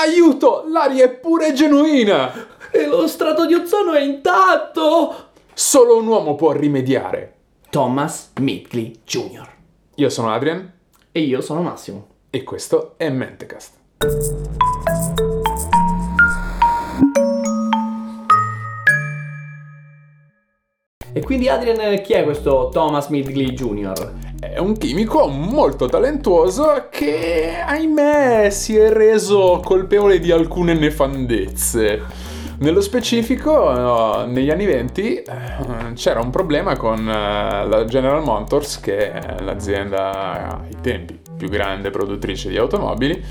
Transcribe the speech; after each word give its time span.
Aiuto, 0.00 0.64
l'aria 0.66 1.04
è 1.04 1.10
pure 1.10 1.52
genuina! 1.52 2.32
E 2.70 2.86
lo 2.86 3.06
strato 3.06 3.44
di 3.44 3.52
ozono 3.52 3.92
è 3.92 4.00
intatto! 4.00 5.28
Solo 5.52 5.98
un 5.98 6.06
uomo 6.06 6.36
può 6.36 6.52
rimediare. 6.52 7.34
Thomas 7.68 8.32
Midgley 8.40 9.00
Jr. 9.04 9.46
Io 9.96 10.08
sono 10.08 10.32
Adrian 10.32 10.72
E 11.12 11.20
io 11.20 11.42
sono 11.42 11.60
Massimo. 11.60 12.06
e 12.30 12.42
questo 12.44 12.94
è 12.96 13.10
Mentecast. 13.10 13.78
E 21.12 21.22
quindi 21.22 21.48
Adrian, 21.48 22.00
chi 22.02 22.12
è 22.12 22.22
questo 22.22 22.68
Thomas 22.72 23.08
Midgley 23.08 23.52
Jr.? 23.52 24.12
È 24.38 24.58
un 24.58 24.76
chimico 24.76 25.26
molto 25.26 25.86
talentuoso 25.86 26.86
che, 26.88 27.56
ahimè, 27.66 28.48
si 28.50 28.76
è 28.76 28.90
reso 28.92 29.60
colpevole 29.64 30.20
di 30.20 30.30
alcune 30.30 30.74
nefandezze. 30.74 32.00
Nello 32.60 32.80
specifico, 32.80 34.22
eh, 34.22 34.26
negli 34.26 34.50
anni 34.50 34.66
20 34.66 35.14
eh, 35.14 35.24
c'era 35.94 36.20
un 36.20 36.30
problema 36.30 36.76
con 36.76 36.98
eh, 37.00 37.66
la 37.66 37.84
General 37.86 38.22
Motors, 38.22 38.78
che 38.80 39.10
è 39.12 39.40
l'azienda 39.40 40.60
ai 40.60 40.76
tempi 40.80 41.18
più 41.36 41.48
grande 41.48 41.90
produttrice 41.90 42.50
di 42.50 42.56
automobili. 42.56 43.24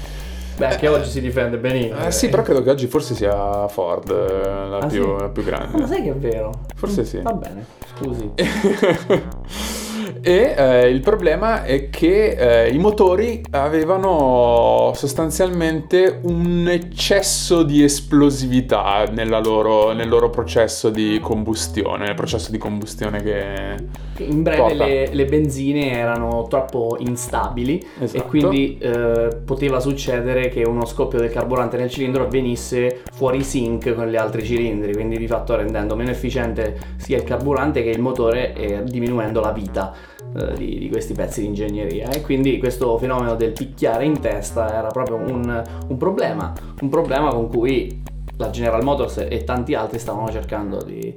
Beh, 0.60 0.76
che 0.76 0.88
oggi 0.90 1.10
si 1.10 1.22
difende 1.22 1.58
benissimo. 1.58 2.06
Eh, 2.06 2.12
sì, 2.12 2.28
però 2.28 2.42
credo 2.44 2.62
che 2.62 2.70
oggi 2.70 2.88
forse 2.88 3.16
sia 3.16 3.68
Ford 3.70 4.10
eh, 4.10 4.68
la, 4.70 4.78
Ah, 4.80 4.86
più, 4.88 5.04
sì? 5.04 5.22
la 5.22 5.30
più 5.30 5.42
Ah, 5.48 5.60
ma 5.60 5.68
grande. 5.68 5.88
sai 5.88 6.04
che 6.04 6.10
è 6.10 6.16
vero? 6.16 6.52
Forse 6.76 7.06
sì. 7.06 7.22
Va 7.22 7.32
bene, 7.34 7.66
scusi. 7.96 8.30
e 10.22 10.54
eh, 10.58 10.90
il 10.90 11.00
problema 11.00 11.64
è 11.64 11.90
che 11.90 12.66
eh, 12.66 12.70
i 12.70 12.78
motori 12.78 13.44
avevano 13.52 14.92
sostanzialmente 14.96 16.20
un 16.24 16.68
eccesso 16.70 17.64
di 17.64 17.84
esplosività 17.84 19.06
nella 19.12 19.40
loro- 19.40 19.94
nel 19.94 20.10
loro 20.10 20.30
processo 20.30 20.90
di 20.90 21.20
combustione, 21.22 22.06
nel 22.06 22.16
processo 22.16 22.52
di 22.52 22.58
combustione 22.58 23.22
che... 23.22 24.08
In 24.20 24.44
breve 24.44 24.74
le, 24.74 25.10
le 25.14 25.26
benzine 25.26 25.94
erano 25.94 26.46
troppo 26.50 26.98
instabili 27.00 27.82
Esatto. 28.00 28.22
e 28.22 28.28
quindi 28.28 28.78
eh, 28.78 29.30
poteva 29.46 29.80
succedere 29.80 30.50
che 30.50 30.64
uno 30.64 30.86
scoppio 30.86 31.20
del 31.20 31.30
carburante 31.32 31.78
nel 31.78 31.90
cilindro 31.90 32.24
avvenisse 32.24 33.02
fuori 33.14 33.44
sync 33.44 33.94
con 33.94 34.08
gli 34.08 34.18
altri 34.18 34.44
cilindri, 34.44 34.94
quindi 34.94 35.18
di 35.18 35.28
fatto 35.28 35.56
rendendo 35.56 35.96
meno 35.96 36.10
efficiente 36.12 36.78
sia 36.98 37.16
il 37.16 37.24
carburante 37.24 37.82
che 37.82 37.90
il 37.90 38.02
motore 38.02 38.54
e 38.54 38.84
diminuendo 38.84 39.40
la 39.40 39.52
vita 39.52 39.96
eh, 40.36 40.54
di, 40.56 40.80
di 40.80 40.90
questi 40.90 41.14
pezzi 41.14 41.42
di 41.42 41.48
ingegneria. 41.48 42.10
E 42.10 42.22
quindi 42.22 42.58
questo 42.58 42.98
fenomeno 42.98 43.36
del 43.36 43.52
picchiare 43.52 44.06
in 44.06 44.20
testa 44.20 44.74
era 44.74 44.88
proprio 44.88 45.18
un, 45.18 45.64
un 45.88 45.98
problema, 45.98 46.54
un 46.82 46.90
problema 46.90 47.30
con 47.30 47.48
cui 47.48 48.02
la 48.38 48.50
General 48.50 48.84
Motors 48.84 49.26
e 49.30 49.44
tanti 49.44 49.74
altri 49.74 50.00
stavano 50.00 50.32
cercando 50.32 50.82
di... 50.84 51.14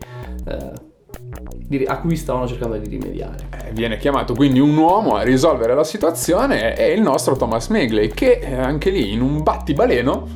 eh, 0.47 0.91
a 1.87 2.01
cui 2.01 2.17
stavano 2.17 2.47
cercando 2.47 2.77
di 2.77 2.89
rimediare. 2.89 3.49
Eh, 3.51 3.73
Viene 3.73 3.97
chiamato 3.97 4.35
quindi 4.35 4.61
un 4.61 4.77
uomo 4.77 5.15
a 5.15 5.23
risolvere 5.23 5.75
la 5.75 5.85
situazione 5.85 6.77
e 6.77 6.93
il 6.93 7.01
nostro 7.01 7.37
Thomas 7.37 7.69
Megley 7.69 8.09
che 8.09 8.41
eh, 8.43 8.55
anche 8.55 8.91
lì 8.91 9.13
in 9.13 9.23
un 9.23 9.43
battibaleno 9.43 10.29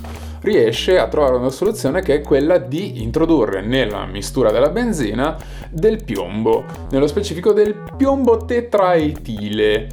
riesce 0.46 0.96
a 0.96 1.08
trovare 1.08 1.34
una 1.36 1.50
soluzione 1.50 2.02
che 2.02 2.14
è 2.14 2.20
quella 2.20 2.58
di 2.58 3.02
introdurre 3.02 3.62
nella 3.62 4.06
mistura 4.06 4.52
della 4.52 4.68
benzina 4.70 5.36
del 5.68 6.04
piombo, 6.04 6.64
nello 6.90 7.08
specifico 7.08 7.52
del 7.52 7.74
piombo 7.96 8.44
tetraetile. 8.44 9.88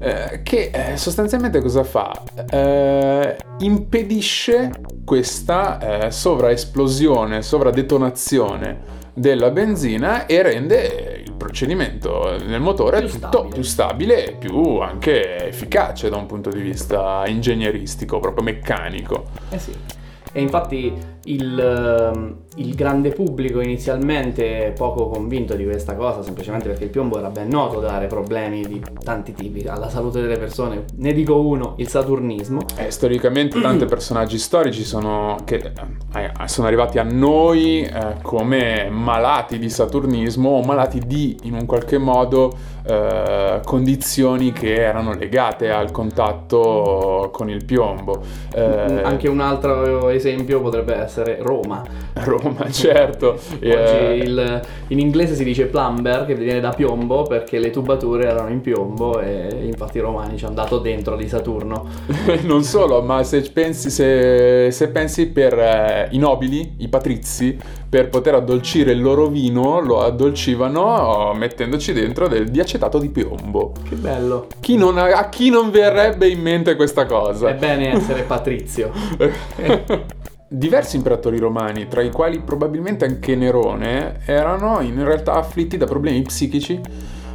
eh, 0.00 0.40
che 0.42 0.70
eh, 0.72 0.96
sostanzialmente 0.96 1.60
cosa 1.60 1.84
fa? 1.84 2.22
Eh, 2.50 3.36
impedisce 3.58 4.70
questa 5.04 6.06
eh, 6.06 6.10
sovraesplosione, 6.10 7.42
sovradetonazione 7.42 8.96
della 9.12 9.50
benzina 9.50 10.26
e 10.26 10.40
rende 10.42 11.22
il 11.26 11.32
procedimento 11.32 12.36
nel 12.46 12.60
motore 12.60 13.00
Più 13.00 13.08
tutto 13.08 13.26
stabile. 13.26 13.54
più 13.54 13.62
stabile 13.62 14.26
e 14.28 14.32
più 14.34 14.78
anche 14.78 15.48
efficace 15.48 16.08
da 16.08 16.16
un 16.16 16.26
punto 16.26 16.50
di 16.50 16.60
vista 16.60 17.24
ingegneristico, 17.26 18.20
proprio 18.20 18.44
meccanico. 18.44 19.24
Eh 19.50 19.58
sì. 19.58 19.72
E 20.38 20.40
infatti 20.40 20.92
il, 21.24 21.58
ehm, 21.58 22.36
il 22.58 22.74
grande 22.74 23.10
pubblico 23.10 23.60
inizialmente 23.60 24.72
poco 24.76 25.08
convinto 25.08 25.54
di 25.54 25.64
questa 25.64 25.94
cosa, 25.94 26.22
semplicemente 26.22 26.68
perché 26.68 26.84
il 26.84 26.90
piombo 26.90 27.18
era 27.18 27.30
ben 27.30 27.48
noto 27.48 27.80
dare 27.80 28.06
problemi 28.06 28.62
di 28.62 28.82
tanti 29.02 29.32
tipi 29.32 29.66
alla 29.66 29.88
salute 29.88 30.20
delle 30.20 30.38
persone. 30.38 30.84
Ne 30.96 31.12
dico 31.12 31.40
uno, 31.40 31.74
il 31.76 31.88
saturnismo. 31.88 32.60
Eh, 32.76 32.90
storicamente 32.90 33.60
tanti 33.60 33.84
personaggi 33.86 34.38
storici 34.38 34.84
sono, 34.84 35.36
che 35.44 35.72
eh, 36.14 36.30
sono 36.46 36.66
arrivati 36.66 36.98
a 36.98 37.04
noi 37.04 37.82
eh, 37.82 38.16
come 38.22 38.88
malati 38.90 39.58
di 39.58 39.70
saturnismo 39.70 40.50
o 40.50 40.62
malati 40.62 41.00
di, 41.00 41.36
in 41.42 41.54
un 41.54 41.66
qualche 41.66 41.98
modo, 41.98 42.56
eh, 42.88 43.60
condizioni 43.64 44.52
che 44.52 44.74
erano 44.74 45.14
legate 45.14 45.70
al 45.70 45.90
contatto 45.90 47.28
con 47.32 47.50
il 47.50 47.64
piombo. 47.64 48.22
Eh, 48.54 49.02
Anche 49.02 49.28
un 49.28 49.40
altro 49.40 50.08
esempio 50.08 50.60
potrebbe 50.60 50.94
essere 50.94 51.38
Roma. 51.40 51.84
Roma, 52.14 52.47
certo. 52.70 53.32
Oggi 53.32 53.58
Eh, 53.60 54.20
il- 54.24 54.60
in 54.88 54.98
inglese 54.98 55.34
si 55.34 55.44
dice 55.44 55.66
plumber, 55.66 56.24
che 56.26 56.34
viene 56.34 56.60
da 56.60 56.70
piombo 56.70 57.22
perché 57.24 57.58
le 57.58 57.70
tubature 57.70 58.26
erano 58.28 58.48
in 58.50 58.60
piombo 58.60 59.20
e 59.20 59.48
infatti 59.64 59.98
i 59.98 60.00
romani 60.00 60.36
ci 60.38 60.44
hanno 60.44 60.54
dato 60.54 60.78
dentro 60.78 61.16
di 61.16 61.28
Saturno. 61.28 61.86
non 62.44 62.62
solo, 62.62 63.02
ma 63.02 63.22
se 63.22 63.40
pensi, 63.52 63.90
se, 63.90 64.70
se 64.70 64.88
pensi 64.88 65.28
per 65.28 65.58
eh, 65.58 66.08
i 66.12 66.18
nobili, 66.18 66.74
i 66.78 66.88
patrizi, 66.88 67.56
per 67.88 68.08
poter 68.08 68.34
addolcire 68.34 68.92
il 68.92 69.00
loro 69.00 69.26
vino, 69.26 69.80
lo 69.80 70.02
addolcivano 70.02 71.32
mettendoci 71.34 71.92
dentro 71.92 72.28
del 72.28 72.48
diacetato 72.50 72.98
di 72.98 73.08
piombo. 73.08 73.72
Che 73.88 73.94
bello. 73.94 74.46
Chi 74.60 74.76
non 74.76 74.98
a 74.98 75.28
chi 75.28 75.50
non 75.50 75.70
verrebbe 75.70 76.28
in 76.28 76.40
mente 76.40 76.76
questa 76.76 77.06
cosa? 77.06 77.48
È 77.48 77.54
bene 77.54 77.94
essere 77.94 78.22
patrizio. 78.22 78.90
Diversi 80.50 80.96
imperatori 80.96 81.38
romani, 81.38 81.88
tra 81.88 82.00
i 82.00 82.10
quali 82.10 82.40
probabilmente 82.40 83.04
anche 83.04 83.36
Nerone, 83.36 84.20
erano 84.24 84.80
in 84.80 85.04
realtà 85.04 85.34
afflitti 85.34 85.76
da 85.76 85.84
problemi 85.84 86.22
psichici 86.22 86.80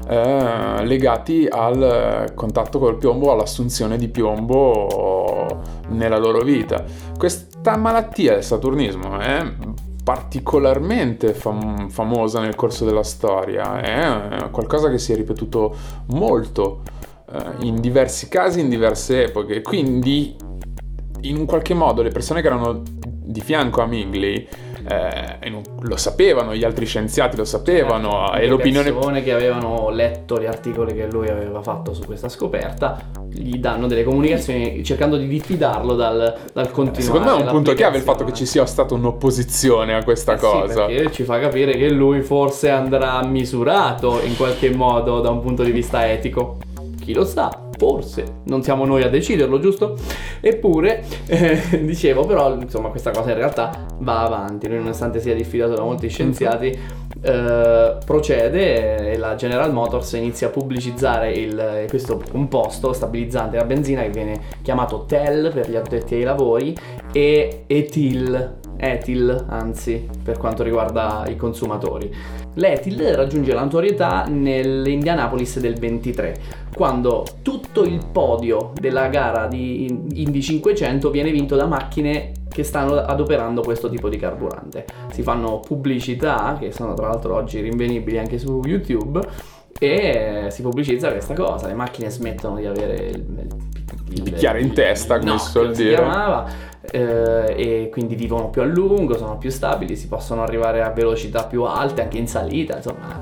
eh, 0.07 0.83
legati 0.83 1.47
al 1.47 2.31
contatto 2.33 2.79
col 2.79 2.97
piombo, 2.97 3.31
all'assunzione 3.31 3.97
di 3.97 4.07
piombo 4.07 5.61
nella 5.89 6.17
loro 6.17 6.41
vita. 6.41 6.83
Questa 7.15 7.77
malattia 7.77 8.33
del 8.33 8.43
saturnismo 8.43 9.19
è 9.19 9.45
particolarmente 10.03 11.35
fam- 11.35 11.89
famosa 11.89 12.39
nel 12.39 12.55
corso 12.55 12.83
della 12.83 13.03
storia, 13.03 13.79
è 13.79 14.49
qualcosa 14.49 14.89
che 14.89 14.97
si 14.97 15.13
è 15.13 15.15
ripetuto 15.15 15.75
molto 16.07 16.81
eh, 17.31 17.43
in 17.59 17.79
diversi 17.79 18.27
casi, 18.27 18.59
in 18.59 18.69
diverse 18.69 19.25
epoche, 19.25 19.61
quindi 19.61 20.35
in 21.23 21.37
un 21.37 21.45
qualche 21.45 21.73
modo 21.73 22.01
le 22.01 22.09
persone 22.09 22.41
che 22.41 22.47
erano 22.47 22.81
di 23.05 23.41
fianco 23.41 23.81
a 23.81 23.85
Mingley 23.85 24.47
eh, 24.85 25.51
lo 25.81 25.95
sapevano, 25.95 26.53
gli 26.53 26.63
altri 26.63 26.85
scienziati 26.85 27.37
lo 27.37 27.45
sapevano 27.45 28.27
Certo, 28.27 28.41
e 28.41 28.47
l'opinione... 28.47 28.89
Le 28.89 28.93
persone 28.93 29.23
che 29.23 29.31
avevano 29.31 29.89
letto 29.89 30.39
gli 30.39 30.45
articoli 30.45 30.93
che 30.93 31.07
lui 31.09 31.29
aveva 31.29 31.61
fatto 31.61 31.93
su 31.93 32.03
questa 32.03 32.27
scoperta 32.27 33.01
gli 33.29 33.57
danno 33.57 33.87
delle 33.87 34.03
comunicazioni 34.03 34.83
cercando 34.83 35.17
di 35.17 35.27
diffidarlo 35.27 35.95
dal, 35.95 36.35
dal 36.51 36.71
continuare. 36.71 37.01
Secondo 37.01 37.35
me 37.37 37.41
è 37.41 37.45
un 37.45 37.49
punto 37.49 37.73
chiave 37.73 37.97
il 37.97 38.03
fatto 38.03 38.25
che 38.25 38.33
ci 38.33 38.45
sia 38.45 38.65
stata 38.65 38.93
un'opposizione 38.93 39.93
a 39.95 40.03
questa 40.03 40.33
Eh 40.33 40.37
sì, 40.37 40.43
cosa. 40.43 40.85
perché 40.85 41.11
ci 41.11 41.23
fa 41.23 41.39
capire 41.39 41.77
che 41.77 41.89
lui 41.89 42.21
forse 42.21 42.69
andrà 42.69 43.23
misurato 43.25 44.21
in 44.21 44.35
qualche 44.35 44.69
modo 44.73 45.21
da 45.21 45.29
un 45.29 45.41
punto 45.41 45.63
di 45.63 45.71
vista 45.71 46.09
etico. 46.09 46.57
Chi 46.99 47.13
lo 47.13 47.25
sa, 47.25 47.62
forse, 47.83 48.39
non 48.45 48.63
siamo 48.63 48.85
noi 48.85 49.03
a 49.03 49.09
deciderlo, 49.09 49.59
giusto? 49.59 49.97
Eppure, 50.39 51.03
eh, 51.27 51.59
dicevo, 51.83 52.25
però, 52.25 52.55
insomma, 52.55 52.87
questa 52.87 53.11
cosa 53.11 53.31
in 53.31 53.35
realtà 53.37 53.85
va 53.99 54.21
avanti. 54.23 54.69
Nonostante 54.69 55.19
sia 55.19 55.35
diffidato 55.35 55.73
da 55.73 55.83
molti 55.83 56.07
scienziati, 56.07 56.67
eh, 57.21 57.97
procede 58.05 59.11
e 59.11 59.17
la 59.17 59.35
General 59.35 59.71
Motors 59.73 60.13
inizia 60.13 60.47
a 60.47 60.49
pubblicizzare 60.49 61.31
il- 61.31 61.85
questo 61.89 62.21
composto 62.31 62.93
stabilizzante 62.93 63.51
della 63.51 63.65
benzina 63.65 64.01
che 64.01 64.09
viene 64.09 64.39
chiamato 64.61 65.03
TEL 65.05 65.51
per 65.53 65.69
gli 65.69 65.75
addetti 65.75 66.15
ai 66.15 66.23
lavori 66.23 66.75
e 67.11 67.63
etil, 67.67 68.59
etil 68.77 69.45
anzi 69.49 70.07
per 70.23 70.37
quanto 70.37 70.63
riguarda 70.63 71.25
i 71.27 71.35
consumatori. 71.35 72.11
L'etil 72.55 73.15
raggiunge 73.15 73.53
la 73.53 73.61
notorietà 73.61 74.25
nell'Indianapolis 74.29 75.59
del 75.59 75.75
23 75.75 76.61
quando 76.73 77.25
tutto 77.41 77.83
il 77.83 77.99
podio 78.11 78.73
della 78.79 79.07
gara 79.07 79.47
di 79.47 79.85
Indy 80.13 80.41
500 80.41 81.09
viene 81.09 81.31
vinto 81.31 81.55
da 81.55 81.65
macchine 81.65 82.31
che 82.49 82.63
stanno 82.63 82.97
adoperando 82.97 83.61
questo 83.61 83.89
tipo 83.89 84.09
di 84.09 84.17
carburante. 84.17 84.85
Si 85.11 85.23
fanno 85.23 85.59
pubblicità, 85.59 86.55
che 86.59 86.71
sono 86.71 86.93
tra 86.93 87.07
l'altro 87.07 87.35
oggi 87.35 87.59
rinvenibili 87.61 88.17
anche 88.17 88.37
su 88.37 88.61
YouTube, 88.63 89.19
e 89.79 90.47
si 90.49 90.61
pubblicizza 90.61 91.09
questa 91.11 91.33
cosa, 91.33 91.67
le 91.67 91.73
macchine 91.73 92.09
smettono 92.09 92.57
di 92.57 92.65
avere 92.65 93.07
il 93.07 93.82
bicchiere 94.07 94.61
in 94.61 94.73
testa, 94.73 95.17
come 95.19 95.31
no, 95.31 95.37
si 95.37 95.49
suol 95.51 95.71
dire. 95.73 95.95
chiamava, 95.95 96.45
eh, 96.91 97.53
e 97.57 97.89
quindi 97.91 98.15
vivono 98.15 98.49
più 98.49 98.61
a 98.61 98.65
lungo, 98.65 99.17
sono 99.17 99.37
più 99.37 99.49
stabili, 99.49 99.95
si 99.95 100.07
possono 100.07 100.43
arrivare 100.43 100.81
a 100.81 100.89
velocità 100.89 101.45
più 101.45 101.63
alte 101.63 102.01
anche 102.01 102.17
in 102.17 102.27
salita, 102.27 102.75
insomma 102.77 103.21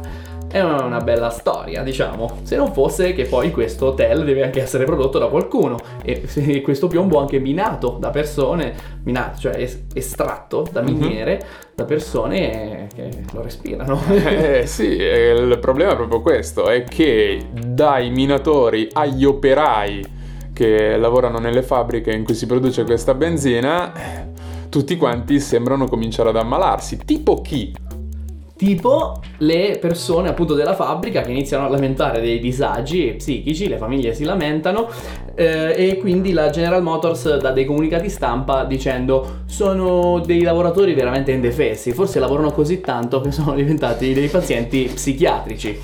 è 0.51 0.59
una, 0.61 0.99
bella 0.99 1.29
storia, 1.29 1.81
diciamo. 1.81 2.39
Se 2.43 2.57
non 2.57 2.73
fosse 2.73 3.13
che 3.13 3.23
poi 3.23 3.51
questo 3.51 3.85
hotel 3.87 4.25
deve 4.25 4.43
anche 4.43 4.61
essere 4.61 4.83
prodotto 4.83 5.17
da 5.17 5.27
qualcuno 5.27 5.77
e 6.03 6.61
questo 6.61 6.87
piombo 6.87 7.19
anche 7.19 7.39
minato 7.39 7.95
da 7.97 8.09
persone, 8.09 8.73
minato, 9.03 9.39
cioè 9.39 9.55
es- 9.55 9.83
estratto 9.93 10.67
da 10.69 10.81
Mhm. 10.81 10.91
miniere, 10.97 11.41
da 11.73 11.85
persone 11.85 12.87
che 12.93 13.09
lo 13.31 13.41
respirano. 13.41 14.01
Eh 14.11 14.63
sì, 14.65 14.97
eh, 14.97 15.31
il 15.31 15.57
problema 15.59 15.93
è 15.93 15.95
proprio 15.95 16.21
questo, 16.21 16.67
è 16.67 16.83
che 16.83 17.39
dai 17.53 18.09
minatori 18.09 18.89
agli 18.91 19.23
operai 19.23 20.19
che 20.61 20.95
lavorano 20.95 21.39
nelle 21.39 21.63
fabbriche 21.63 22.11
in 22.11 22.23
cui 22.23 22.35
si 22.35 22.45
produce 22.45 22.83
questa 22.83 23.15
benzina, 23.15 23.91
tutti 24.69 24.95
quanti 24.95 25.39
sembrano 25.39 25.87
cominciare 25.87 26.29
ad 26.29 26.35
ammalarsi. 26.35 26.99
Tipo 27.03 27.41
chi? 27.41 27.73
Tipo 28.55 29.19
le 29.39 29.79
persone 29.81 30.29
appunto 30.29 30.53
della 30.53 30.75
fabbrica 30.75 31.21
che 31.21 31.31
iniziano 31.31 31.65
a 31.65 31.67
lamentare 31.67 32.21
dei 32.21 32.37
disagi 32.37 33.15
psichici, 33.17 33.67
le 33.67 33.77
famiglie 33.77 34.13
si 34.13 34.23
lamentano 34.23 34.87
eh, 35.33 35.73
e 35.75 35.97
quindi 35.97 36.31
la 36.31 36.51
General 36.51 36.83
Motors 36.83 37.37
dà 37.37 37.49
dei 37.49 37.65
comunicati 37.65 38.07
stampa 38.07 38.63
dicendo 38.65 39.39
sono 39.47 40.21
dei 40.23 40.43
lavoratori 40.43 40.93
veramente 40.93 41.31
indefessi, 41.31 41.91
forse 41.91 42.19
lavorano 42.19 42.51
così 42.51 42.81
tanto 42.81 43.19
che 43.19 43.31
sono 43.31 43.55
diventati 43.55 44.13
dei 44.13 44.27
pazienti 44.27 44.91
psichiatrici, 44.93 45.79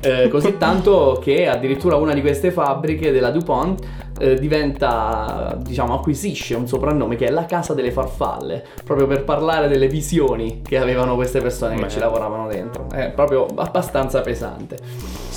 Eh, 0.00 0.28
così 0.28 0.56
tanto 0.56 1.20
che 1.22 1.46
addirittura 1.46 1.96
una 1.96 2.14
di 2.14 2.22
queste 2.22 2.50
fabbriche 2.50 3.12
della 3.12 3.30
DuPont 3.30 3.86
eh, 4.18 4.38
diventa, 4.38 5.58
diciamo, 5.60 5.94
acquisisce 5.94 6.54
un 6.54 6.66
soprannome 6.66 7.16
che 7.16 7.26
è 7.26 7.30
la 7.30 7.46
casa 7.46 7.74
delle 7.74 7.90
farfalle, 7.90 8.64
proprio 8.84 9.06
per 9.06 9.24
parlare 9.24 9.68
delle 9.68 9.88
visioni 9.88 10.62
che 10.62 10.78
avevano 10.78 11.14
queste 11.14 11.40
persone 11.40 11.76
che 11.76 11.82
Beh. 11.82 11.88
ci 11.88 11.98
lavoravano 11.98 12.48
dentro. 12.48 12.86
È 12.90 13.10
proprio 13.10 13.46
abbastanza 13.54 14.20
pesante. 14.20 14.76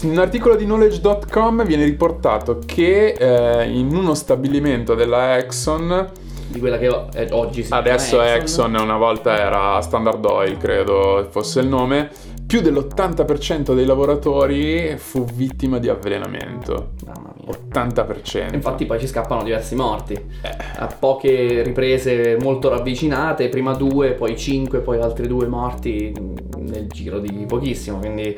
In 0.02 0.12
un 0.12 0.20
articolo 0.20 0.56
di 0.56 0.66
knowledge.com 0.66 1.66
viene 1.66 1.84
riportato 1.84 2.60
che 2.66 3.16
eh, 3.18 3.70
in 3.70 3.96
uno 3.96 4.14
stabilimento 4.14 4.94
della 4.94 5.38
Exxon, 5.38 6.12
Di 6.48 6.60
quella 6.60 6.78
che 6.78 6.88
oggi 6.88 7.64
si 7.64 7.68
chiama 7.68 7.82
adesso 7.82 8.22
Exxon, 8.22 8.76
una 8.76 8.98
volta 8.98 9.38
era 9.38 9.82
Standard 9.82 10.24
Oil, 10.24 10.58
credo 10.58 11.28
fosse 11.30 11.60
il 11.60 11.68
nome, 11.68 12.10
più 12.48 12.62
dell'80% 12.62 13.76
dei 13.76 13.86
lavoratori 13.86 14.96
fu 14.98 15.26
vittima 15.26 15.78
di 15.80 15.90
avvelenamento. 15.90 16.92
Mamma 17.06 17.34
mia. 17.36 17.36
80%. 17.74 18.54
Infatti 18.54 18.86
poi 18.86 19.00
ci 19.00 19.08
scappano 19.08 19.44
diversi 19.44 19.76
morti. 19.76 20.14
Eh. 20.14 20.56
A 20.78 20.88
poche 20.88 21.62
riprese 21.64 22.38
molto 22.40 22.70
ravvicinate, 22.70 23.50
prima 23.50 23.74
due, 23.74 24.12
poi 24.14 24.38
cinque, 24.38 24.80
poi 24.80 25.00
altri 25.00 25.28
due 25.28 25.48
morti 25.48 26.14
nel 26.58 26.88
giro 26.88 27.20
di 27.20 27.46
pochissimo. 27.48 28.00
Quindi 28.00 28.38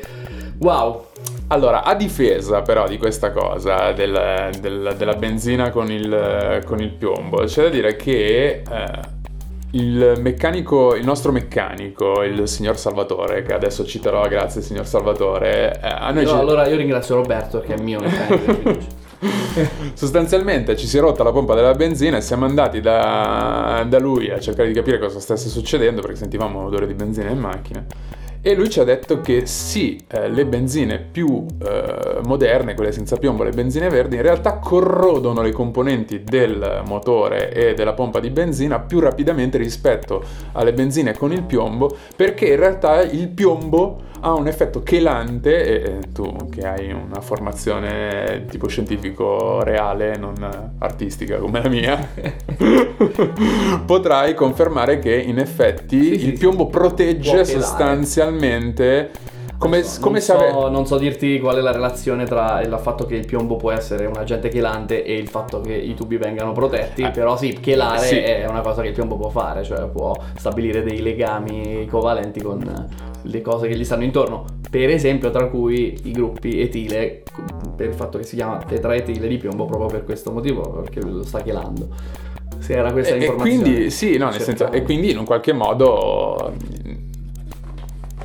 wow, 0.58 1.06
Allora, 1.48 1.82
a 1.82 1.94
difesa 1.96 2.62
però 2.62 2.86
di 2.86 2.96
questa 2.96 3.32
cosa, 3.32 3.90
del- 3.90 4.50
del- 4.60 4.94
della 4.96 5.14
benzina 5.14 5.70
con 5.70 5.90
il, 5.90 6.62
con 6.64 6.78
il 6.80 6.90
piombo, 6.92 7.38
c'è 7.44 7.62
da 7.64 7.68
dire 7.70 7.96
che 7.96 8.62
eh, 8.70 9.00
il 9.72 10.14
meccanico, 10.20 10.94
il 10.94 11.04
nostro 11.04 11.30
meccanico, 11.32 12.22
il 12.22 12.48
signor 12.48 12.76
Salvatore, 12.78 13.42
che 13.42 13.52
adesso 13.54 13.84
citerò, 13.84 14.26
grazie 14.26 14.62
signor 14.62 14.86
Salvatore, 14.86 15.80
eh, 15.80 15.88
a 15.88 16.10
noi 16.10 16.24
Io- 16.24 16.28
ci- 16.28 16.34
allora 16.34 16.66
io 16.66 16.76
ringrazio 16.76 17.14
Roberto 17.16 17.58
perché 17.58 17.74
è 17.74 17.76
il 17.76 17.82
mio 17.84 18.00
meccanico 18.00 18.98
sostanzialmente 19.92 20.76
ci 20.76 20.86
si 20.86 20.96
è 20.96 21.00
rotta 21.00 21.22
la 21.22 21.30
pompa 21.30 21.54
della 21.54 21.74
benzina 21.74 22.16
e 22.16 22.20
siamo 22.22 22.46
andati 22.46 22.80
da, 22.80 23.84
da 23.86 23.98
lui 23.98 24.30
a 24.30 24.40
cercare 24.40 24.68
di 24.68 24.74
capire 24.74 24.98
cosa 24.98 25.20
stesse 25.20 25.48
succedendo 25.50 26.00
perché 26.00 26.16
sentivamo 26.16 26.64
odore 26.64 26.86
di 26.86 26.94
benzina 26.94 27.28
in 27.28 27.38
macchina. 27.38 27.84
E 28.42 28.54
lui 28.54 28.70
ci 28.70 28.80
ha 28.80 28.84
detto 28.84 29.20
che 29.20 29.44
sì, 29.44 30.02
eh, 30.08 30.30
le 30.30 30.46
benzine 30.46 30.98
più 30.98 31.44
eh, 31.62 32.20
moderne, 32.24 32.74
quelle 32.74 32.90
senza 32.90 33.18
piombo, 33.18 33.42
le 33.42 33.50
benzine 33.50 33.90
verdi, 33.90 34.16
in 34.16 34.22
realtà 34.22 34.54
corrodono 34.54 35.42
le 35.42 35.52
componenti 35.52 36.24
del 36.24 36.82
motore 36.86 37.52
e 37.52 37.74
della 37.74 37.92
pompa 37.92 38.18
di 38.18 38.30
benzina 38.30 38.80
più 38.80 38.98
rapidamente 38.98 39.58
rispetto 39.58 40.24
alle 40.52 40.72
benzine 40.72 41.14
con 41.14 41.32
il 41.32 41.42
piombo, 41.42 41.94
perché 42.16 42.46
in 42.46 42.56
realtà 42.56 43.02
il 43.02 43.28
piombo 43.28 44.08
ha 44.20 44.34
un 44.34 44.46
effetto 44.46 44.82
chelante 44.82 45.64
e 45.64 45.98
tu 46.12 46.48
che 46.50 46.66
hai 46.66 46.92
una 46.92 47.20
formazione 47.20 48.44
tipo 48.50 48.68
scientifico 48.68 49.62
reale, 49.62 50.16
non 50.16 50.34
artistica 50.78 51.38
come 51.38 51.62
la 51.62 51.68
mia, 51.68 52.08
potrai 53.84 54.34
confermare 54.34 54.98
che 54.98 55.14
in 55.14 55.38
effetti 55.38 56.18
Sì, 56.18 56.26
il 56.26 56.38
piombo 56.38 56.66
protegge 56.66 57.30
chelare. 57.30 57.44
Sostanzialmente 58.30 59.10
come, 59.58 59.80
Non 59.82 59.90
come 60.00 60.20
se 60.20 60.32
so, 60.32 60.38
ave- 60.38 60.70
non 60.70 60.86
so 60.86 60.96
dirti 60.96 61.38
qual 61.38 61.56
è 61.56 61.60
la 61.60 61.70
relazione 61.72 62.24
tra 62.24 62.62
il 62.62 62.74
fatto 62.80 63.04
che 63.04 63.14
il 63.14 63.26
piombo 63.26 63.56
può 63.56 63.70
essere 63.72 64.06
un 64.06 64.16
agente 64.16 64.48
chelante 64.48 65.04
e 65.04 65.14
il 65.14 65.28
fatto 65.28 65.60
che 65.60 65.74
i 65.74 65.92
tubi 65.94 66.16
vengano 66.16 66.52
protetti, 66.52 67.02
Eh, 67.02 67.10
però 67.10 67.36
sì, 67.36 67.52
chelare 67.60 68.06
sì. 68.06 68.16
è 68.16 68.46
una 68.48 68.62
cosa 68.62 68.80
che 68.80 68.88
il 68.88 68.94
piombo 68.94 69.16
può 69.16 69.28
fare, 69.28 69.62
cioè 69.62 69.86
può 69.88 70.14
stabilire 70.36 70.82
dei 70.82 71.02
legami 71.02 71.86
covalenti 71.90 72.40
con 72.40 72.88
le 73.22 73.40
cose 73.42 73.68
che 73.68 73.76
gli 73.76 73.84
stanno 73.84 74.04
intorno, 74.04 74.46
per 74.70 74.88
esempio 74.88 75.30
tra 75.30 75.46
cui 75.48 76.00
i 76.04 76.10
gruppi 76.12 76.58
etile, 76.62 77.22
per 77.76 77.88
il 77.88 77.94
fatto 77.94 78.16
che 78.16 78.24
si 78.24 78.36
chiama 78.36 78.56
tetraetile 78.66 79.28
di 79.28 79.36
piombo 79.36 79.66
proprio 79.66 79.88
per 79.88 80.04
questo 80.04 80.32
motivo, 80.32 80.62
perché 80.70 81.02
lo 81.02 81.22
sta 81.22 81.42
chelando. 81.42 81.86
Se 82.60 82.72
era 82.72 82.90
questa 82.92 83.12
E, 83.12 83.16
e 83.16 83.18
l'informazione. 83.18 83.62
quindi, 83.62 83.90
sì, 83.90 84.16
no, 84.16 84.30
nel 84.30 84.34
senso, 84.40 84.64
cercavo. 84.64 84.72
e 84.72 84.82
quindi 84.82 85.10
in 85.10 85.18
un 85.18 85.24
qualche 85.26 85.52
modo, 85.52 86.54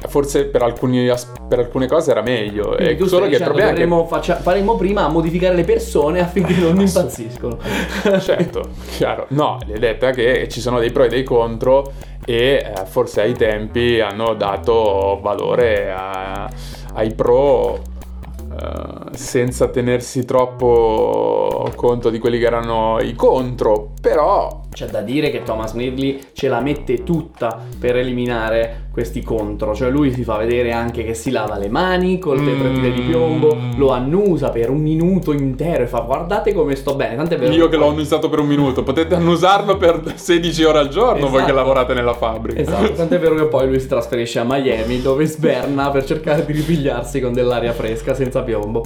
forse 0.08 0.46
per, 0.46 0.62
alcuni 0.62 1.12
per 1.48 1.60
alcune 1.60 1.88
cose 1.88 2.12
era 2.12 2.22
meglio. 2.22 2.70
Quindi 2.76 2.94
E 2.94 2.96
tu 2.96 3.06
solo 3.06 3.28
che 3.28 3.36
il 3.36 3.44
problema 3.44 3.72
è 3.72 3.74
che 3.74 4.06
faccia- 4.08 4.36
faremo 4.38 4.76
prima 4.76 5.06
a 5.06 5.10
modificare 5.10 5.56
le 5.56 5.64
persone 5.64 6.20
affinché 6.20 6.54
non 6.60 6.80
impazziscono. 6.80 7.58
Certo, 8.20 8.62
chiaro. 8.98 9.26
No, 9.30 9.58
l'idea 9.66 9.98
è 9.98 10.12
che 10.12 10.48
ci 10.50 10.62
sono 10.62 10.80
dei 10.80 10.92
pro 10.92 11.04
e 11.04 11.08
dei 11.10 11.24
contro 11.24 11.92
e 12.26 12.36
eh, 12.66 12.86
forse 12.86 13.22
ai 13.22 13.34
tempi 13.34 14.00
hanno 14.00 14.34
dato 14.34 15.20
valore 15.22 15.92
a- 15.92 16.50
ai 16.94 17.14
pro 17.14 17.76
eh, 18.58 19.16
senza 19.18 19.68
tenersi 19.68 20.24
troppo 20.26 21.70
conto 21.76 22.10
di 22.10 22.20
quelli 22.20 22.40
che 22.40 22.46
erano 22.46 23.00
i 23.02 23.14
contro, 23.14 23.92
però 24.00 24.62
C'è 24.76 24.88
da 24.88 25.00
dire 25.00 25.32
che 25.32 25.42
Thomas 25.44 25.72
Midley 25.72 26.20
ce 26.34 26.50
la 26.50 26.60
mette 26.60 27.04
tutta 27.06 27.62
per 27.80 27.96
eliminare 27.96 28.88
questi 28.92 29.22
contro, 29.22 29.74
cioè 29.74 29.90
lui 29.90 30.12
si 30.12 30.26
fa 30.26 30.36
vedere 30.36 30.74
anche 30.74 31.06
che 31.06 31.14
si 31.14 31.32
lava 31.32 31.58
le 31.58 31.70
mani 31.70 32.20
col 32.20 32.42
Mm. 32.42 32.46
tetratile 32.46 32.92
di 32.92 33.02
piombo, 33.04 33.58
lo 33.78 33.92
annusa 33.92 34.50
per 34.50 34.70
un 34.70 34.82
minuto 34.82 35.32
intero 35.32 35.84
e 35.84 35.88
fa 35.88 36.00
guardate 36.02 36.54
come 36.54 36.76
sto 36.76 36.94
bene, 36.96 37.16
tant'è 37.16 37.38
vero 37.38 37.54
io 37.54 37.70
che 37.70 37.78
l'ho 37.78 37.88
annusato 37.88 38.28
per 38.28 38.40
un 38.40 38.48
minuto, 38.48 38.84
potete 38.84 39.16
annusarlo 39.16 39.78
per 39.78 40.02
16 40.16 40.64
ore 40.66 40.80
al 40.80 40.90
giorno 40.90 41.28
voi 41.30 41.36
Esatto. 41.38 41.46
che 41.46 41.52
lavorate 41.54 41.94
nella 41.94 42.14
fabbrica. 42.14 42.60
Esatto, 42.60 42.92
tant'è 42.96 43.18
vero 43.18 43.36
che 43.36 43.46
poi 43.46 43.68
lui 43.68 43.80
si 43.80 43.88
trasferisce 43.88 44.40
a 44.40 44.44
Miami 44.46 45.02
dove 45.02 45.26
sberna 45.26 45.90
per 45.90 46.04
cercare 46.04 46.46
di 46.46 46.52
ripigliarsi 46.52 47.22
con 47.22 47.32
dell'aria 47.32 47.72
fresca 47.72 48.14
senza 48.14 48.42
piombo. 48.44 48.84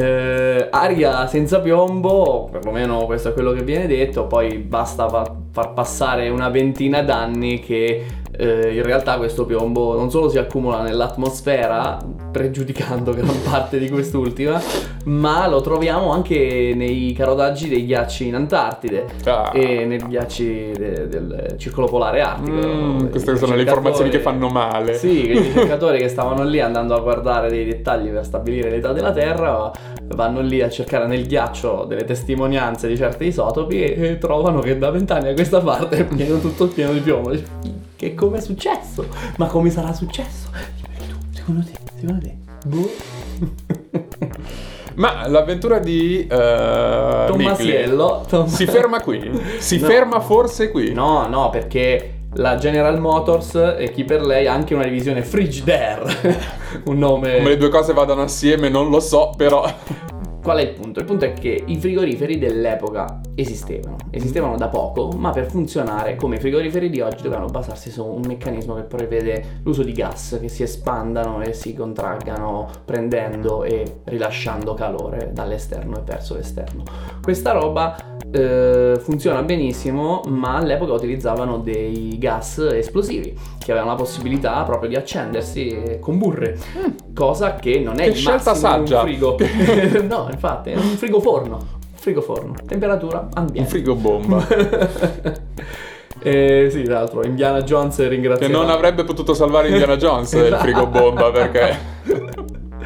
Eh, 0.00 0.68
aria 0.70 1.26
senza 1.26 1.60
piombo, 1.60 2.48
perlomeno 2.50 3.04
questo 3.04 3.28
è 3.28 3.32
quello 3.34 3.52
che 3.52 3.62
viene 3.62 3.86
detto, 3.86 4.26
poi 4.26 4.56
basta 4.56 5.06
far 5.52 5.72
passare 5.72 6.28
una 6.28 6.48
ventina 6.48 7.02
d'anni 7.02 7.60
che 7.60 8.04
eh, 8.32 8.74
in 8.74 8.82
realtà 8.82 9.16
questo 9.18 9.44
piombo 9.44 9.96
non 9.96 10.10
solo 10.10 10.28
si 10.28 10.38
accumula 10.38 10.80
nell'atmosfera, 10.82 11.98
pregiudicando 12.30 13.12
gran 13.14 13.42
parte 13.42 13.78
di 13.78 13.90
quest'ultima, 13.90 14.60
ma 15.06 15.46
lo 15.48 15.60
troviamo 15.60 16.12
anche 16.12 16.72
nei 16.74 17.12
carodaggi 17.12 17.68
dei 17.68 17.84
ghiacci 17.84 18.28
in 18.28 18.34
Antartide 18.36 19.04
Ah. 19.24 19.50
e 19.52 19.84
nei 19.84 19.98
ghiacci 19.98 20.72
de- 20.76 21.08
del 21.08 21.54
circolo 21.58 21.86
polare 21.86 22.20
artico. 22.20 22.56
Mm, 22.66 23.06
queste 23.10 23.36
sono 23.36 23.54
le 23.54 23.62
informazioni 23.62 24.08
che 24.10 24.20
fanno 24.20 24.48
male. 24.48 24.94
Sì, 24.94 25.22
che 25.22 25.32
i 25.32 25.38
ricercatori 25.40 25.98
che 26.00 26.08
stavano 26.08 26.44
lì 26.44 26.60
andando 26.60 26.94
a 26.94 27.00
guardare 27.00 27.50
dei 27.50 27.64
dettagli 27.64 28.08
per 28.08 28.24
stabilire 28.24 28.70
l'età 28.70 28.92
della 28.92 29.12
Terra 29.12 29.70
vanno 30.14 30.40
lì 30.40 30.60
a 30.60 30.68
cercare 30.68 31.06
nel 31.06 31.24
ghiaccio 31.26 31.84
delle 31.86 32.04
testimonianze 32.04 32.88
di 32.88 32.96
certi 32.96 33.26
isotopi 33.26 33.82
e, 33.82 33.96
e 34.10 34.18
trovano 34.18 34.58
che 34.60 34.76
da 34.76 34.90
vent'anni 34.90 35.28
a 35.28 35.32
questa 35.40 35.60
parte 35.60 36.04
pieno 36.04 36.38
tutto 36.38 36.66
pieno 36.68 36.92
di 36.92 37.00
piombo. 37.00 37.32
Che 37.96 38.14
come 38.14 38.38
è 38.38 38.40
successo? 38.42 39.06
Ma 39.36 39.46
come 39.46 39.70
sarà 39.70 39.94
successo? 39.94 40.50
Secondo 41.34 41.64
te? 41.64 41.72
Secondo 41.98 42.20
te? 42.22 42.36
Boh. 42.66 42.90
Ma 44.96 45.26
l'avventura 45.28 45.78
di 45.78 46.28
uh, 46.30 47.26
Tommasiello. 47.26 48.26
Tom- 48.28 48.48
si 48.48 48.66
ferma 48.66 49.00
qui? 49.00 49.30
Si 49.56 49.78
No. 49.78 49.86
ferma 49.86 50.20
forse 50.20 50.70
qui? 50.70 50.92
No, 50.92 51.26
no, 51.26 51.48
perché 51.48 52.16
la 52.34 52.56
General 52.56 53.00
Motors 53.00 53.54
e 53.78 53.90
chi 53.92 54.04
per 54.04 54.20
lei 54.20 54.46
ha 54.46 54.52
anche 54.52 54.74
una 54.74 54.84
divisione 54.84 55.22
Frigidaire, 55.22 56.38
un 56.84 56.98
nome... 56.98 57.38
Come 57.38 57.48
le 57.48 57.56
due 57.56 57.70
cose 57.70 57.94
vadano 57.94 58.22
assieme 58.22 58.68
non 58.68 58.90
lo 58.90 59.00
so, 59.00 59.32
però... 59.34 59.64
Qual 60.42 60.56
è 60.56 60.62
il 60.62 60.72
punto? 60.72 61.00
Il 61.00 61.04
punto 61.04 61.26
è 61.26 61.34
che 61.34 61.62
i 61.66 61.78
frigoriferi 61.78 62.38
dell'epoca 62.38 63.20
esistevano, 63.34 63.96
esistevano 64.10 64.56
da 64.56 64.68
poco, 64.68 65.08
ma 65.08 65.30
per 65.32 65.50
funzionare 65.50 66.16
come 66.16 66.36
i 66.36 66.38
frigoriferi 66.40 66.88
di 66.88 67.02
oggi 67.02 67.22
dovevano 67.22 67.48
basarsi 67.48 67.90
su 67.90 68.02
un 68.02 68.22
meccanismo 68.26 68.74
che 68.74 68.82
prevede 68.82 69.60
l'uso 69.64 69.82
di 69.82 69.92
gas 69.92 70.38
che 70.40 70.48
si 70.48 70.62
espandano 70.62 71.42
e 71.42 71.52
si 71.52 71.74
contraggano 71.74 72.70
prendendo 72.86 73.64
e 73.64 74.00
rilasciando 74.04 74.72
calore 74.72 75.30
dall'esterno 75.32 75.98
e 75.98 76.02
verso 76.04 76.34
l'esterno. 76.34 76.84
Questa 77.20 77.52
roba 77.52 78.09
eh, 78.32 78.98
funziona 79.00 79.42
benissimo, 79.42 80.22
ma 80.28 80.56
all'epoca 80.56 80.92
utilizzavano 80.92 81.58
dei 81.58 82.16
gas 82.18 82.58
esplosivi 82.58 83.36
che 83.58 83.70
avevano 83.72 83.92
la 83.92 83.96
possibilità 83.96 84.62
proprio 84.62 84.88
di 84.88 84.96
accendersi 84.96 85.68
e 85.68 85.98
comburre, 85.98 86.56
Mm. 86.78 87.14
cosa 87.14 87.54
che 87.56 87.78
non 87.80 87.98
è 88.00 88.04
Che 88.04 88.10
il 88.10 88.16
scelta 88.16 88.50
massimo 88.52 88.76
in 88.76 88.86
saggia. 88.86 89.00
un 89.00 89.06
frigo. 89.06 89.36
no, 90.08 90.28
infatti, 90.30 90.70
è 90.70 90.76
un 90.76 90.80
frigoforno. 90.82 91.78
Frigoforno, 91.94 92.54
temperatura 92.66 93.28
ambiente. 93.34 93.60
Un 93.60 93.66
frigo 93.66 93.94
bomba. 93.94 94.46
Eh, 96.22 96.68
sì, 96.70 96.82
tra 96.82 96.94
l'altro, 96.94 97.24
Indiana 97.24 97.62
Jones 97.62 97.96
che 97.96 98.06
ringrazierà. 98.08 98.52
non 98.52 98.68
avrebbe 98.68 99.04
potuto 99.04 99.32
salvare 99.32 99.68
Indiana 99.68 99.96
Jones 99.96 100.30
il 100.32 100.54
frigo 100.60 100.86
bomba 100.86 101.30
perché... 101.30 101.78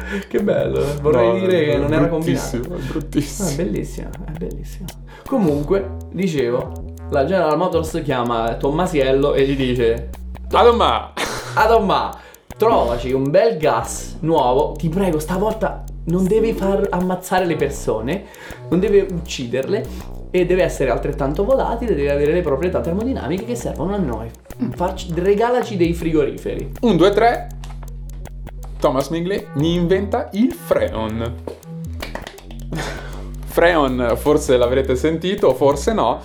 Che 0.27 0.41
bello, 0.43 0.79
eh. 0.81 0.95
vorrei 1.01 1.27
No, 1.27 1.39
dire 1.39 1.65
che 1.65 1.77
non 1.77 1.93
era 1.93 2.07
combinato. 2.07 2.57
bruttissimo, 2.59 2.75
è 2.75 2.77
Ah, 2.77 2.81
è 2.81 2.87
bruttissimo. 2.87 3.55
bellissima, 3.55 4.09
è 4.27 4.31
bellissima. 4.37 4.85
Comunque, 5.25 5.89
dicevo, 6.11 6.71
la 7.09 7.25
General 7.25 7.57
Motors 7.57 8.01
chiama 8.03 8.55
Tommasiello 8.55 9.33
e 9.33 9.45
gli 9.47 9.55
dice 9.55 10.09
Adoma! 10.51 11.13
Adomma, 11.55 12.15
trovaci 12.57 13.11
un 13.11 13.29
bel 13.29 13.57
gas 13.57 14.17
nuovo, 14.21 14.73
ti 14.73 14.89
prego, 14.89 15.19
stavolta 15.19 15.83
non 16.07 16.25
devi 16.25 16.53
far 16.53 16.87
ammazzare 16.91 17.45
le 17.45 17.55
persone, 17.55 18.25
non 18.69 18.79
deve 18.79 19.07
ucciderle 19.11 19.83
e 20.29 20.45
deve 20.45 20.63
essere 20.63 20.91
altrettanto 20.91 21.43
volatile, 21.45 21.95
deve 21.95 22.11
avere 22.11 22.33
le 22.33 22.41
proprietà 22.41 22.81
termodinamiche 22.81 23.45
che 23.45 23.55
servono 23.55 23.95
a 23.95 23.97
noi. 23.97 24.29
Facci- 24.75 25.11
regalaci 25.15 25.77
dei 25.77 25.93
frigoriferi. 25.93 26.71
1, 26.81 26.95
2, 26.95 27.09
3. 27.11 27.47
Thomas 28.85 29.07
Mingley 29.07 29.43
mi 29.53 29.73
inventa 29.73 30.29
il 30.33 30.53
Freon. 30.53 31.33
Freon, 33.45 34.13
forse 34.15 34.57
l'avrete 34.57 34.95
sentito, 34.95 35.55
forse 35.55 35.91
no. 35.91 36.19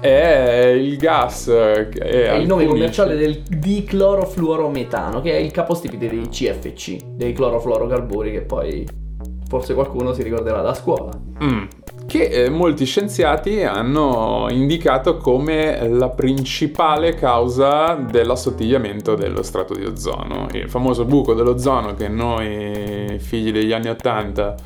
È 0.00 0.74
il 0.76 0.96
gas 0.96 1.44
che 1.44 2.00
È 2.00 2.34
il 2.34 2.48
nome 2.48 2.66
commerciale 2.66 3.14
del 3.14 3.42
diclorofluorometano, 3.42 5.20
che 5.20 5.34
è 5.34 5.36
il 5.36 5.52
capostipite 5.52 6.08
dei 6.08 6.28
CFC, 6.28 6.96
dei 7.14 7.32
clorofluorocarburi 7.32 8.32
che 8.32 8.40
poi 8.40 8.84
forse 9.46 9.74
qualcuno 9.74 10.12
si 10.12 10.24
ricorderà 10.24 10.62
da 10.62 10.74
scuola. 10.74 11.12
Mm. 11.44 11.62
Che 12.10 12.24
eh, 12.24 12.50
molti 12.50 12.86
scienziati 12.86 13.62
hanno 13.62 14.48
indicato 14.50 15.16
come 15.18 15.88
la 15.88 16.08
principale 16.08 17.14
causa 17.14 17.94
dell'assottigliamento 17.94 19.14
dello 19.14 19.44
strato 19.44 19.74
di 19.76 19.84
ozono. 19.84 20.48
Il 20.50 20.68
famoso 20.68 21.04
buco 21.04 21.34
dell'ozono 21.34 21.94
che 21.94 22.08
noi, 22.08 23.16
figli 23.20 23.52
degli 23.52 23.70
anni 23.70 23.90
Ottanta, 23.90 24.56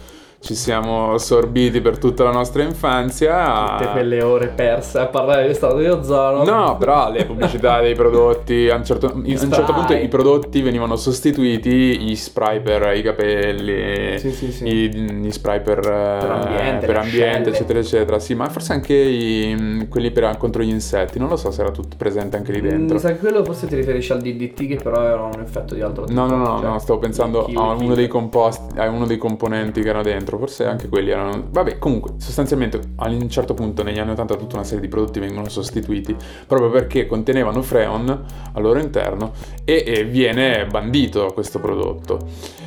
ci 0.45 0.55
siamo 0.55 1.17
sorbiti 1.17 1.81
per 1.81 1.97
tutta 1.97 2.23
la 2.23 2.31
nostra 2.31 2.63
infanzia. 2.63 3.77
Tutte 3.79 3.91
quelle 3.93 4.23
ore 4.23 4.49
perse 4.49 4.99
a 4.99 5.07
parlare 5.07 5.49
di 5.49 5.55
stato 5.55 5.79
di 5.79 5.87
ozono. 5.87 6.45
No, 6.45 6.77
però 6.77 7.11
le 7.11 7.25
pubblicità 7.25 7.81
dei 7.81 7.95
prodotti, 7.95 8.69
a 8.69 8.77
un 8.77 8.85
certo, 8.85 9.07
a 9.07 9.13
un 9.15 9.25
certo 9.53 9.73
punto 9.73 9.95
i 9.95 10.07
prodotti 10.09 10.61
venivano 10.61 10.97
sostituiti, 10.97 11.99
gli 11.99 12.15
spray 12.15 12.61
per 12.61 12.95
i 12.95 13.01
capelli, 13.01 14.19
Sì, 14.19 14.33
sì, 14.33 14.53
sì. 14.53 14.67
i- 14.69 14.91
gli 14.91 15.31
spray 15.31 15.63
per, 15.63 15.79
eh, 15.79 16.27
ambiente, 16.29 16.87
per 16.87 16.97
ambiente, 16.99 17.49
eccetera, 17.49 17.79
eccetera. 17.79 18.19
Sì, 18.19 18.35
ma 18.35 18.47
forse 18.51 18.75
anche 18.75 18.93
i- 18.95 19.87
quelli 19.89 20.11
per, 20.11 20.37
contro 20.37 20.63
gli 20.63 20.69
insetti, 20.69 21.19
non 21.19 21.29
lo 21.31 21.37
so 21.37 21.51
se 21.53 21.63
era 21.63 21.71
tutto 21.71 21.97
presente 21.97 22.37
anche 22.37 22.53
lì 22.53 22.61
dentro. 22.61 22.97
Mm, 22.97 23.01
sai, 23.01 23.19
quello 23.19 23.43
forse 23.45 23.67
ti 23.67 23.75
riferisci 23.77 24.13
al 24.13 24.21
DDT 24.21 24.67
che 24.67 24.77
però 24.77 25.03
era 25.03 25.23
un 25.23 25.41
effetto 25.41 25.75
di 25.75 25.81
altro 25.81 26.05
tipo. 26.05 26.21
No, 26.21 26.27
no, 26.27 26.37
no, 26.37 26.59
cioè, 26.61 26.69
no, 26.69 26.79
stavo 26.79 26.99
pensando 26.99 27.47
a 27.55 27.73
uno 27.73 27.95
dei 27.95 28.09
composti, 28.09 28.79
a 28.79 28.89
uno 28.91 29.07
dei 29.07 29.17
componenti 29.17 29.81
che 29.81 29.89
erano 29.89 30.03
dentro, 30.03 30.34
forse 30.39 30.67
anche 30.67 30.89
quelli 30.89 31.11
erano... 31.11 31.49
Vabbè, 31.51 31.79
comunque, 31.79 32.15
sostanzialmente 32.19 32.81
a 32.97 33.09
un 33.09 33.29
certo 33.29 33.55
punto 33.55 33.83
negli 33.83 33.99
anni 33.99 34.11
80 34.11 34.37
tutta 34.37 34.57
una 34.57 34.65
serie 34.65 34.81
di 34.81 34.89
prodotti 34.89 35.21
vengono 35.21 35.49
sostituiti 35.49 36.17
proprio 36.47 36.71
perché 36.71 37.07
contenevano 37.07 37.63
freon 37.63 38.25
al 38.53 38.63
loro 38.63 38.79
interno 38.79 39.33
e, 39.65 39.85
e 39.87 40.05
viene 40.05 40.67
bandito 40.67 41.33
questo 41.33 41.59
prodotto. 41.59 42.63